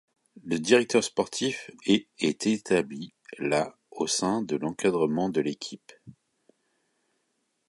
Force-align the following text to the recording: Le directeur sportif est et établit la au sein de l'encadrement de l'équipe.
Le 0.43 0.57
directeur 0.57 1.03
sportif 1.03 1.69
est 1.85 2.07
et 2.17 2.35
établit 2.53 3.13
la 3.37 3.77
au 3.91 4.07
sein 4.07 4.41
de 4.41 4.55
l'encadrement 4.55 5.29
de 5.29 5.41
l'équipe. 5.41 5.91